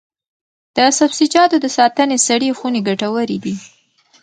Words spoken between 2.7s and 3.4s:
ګټورې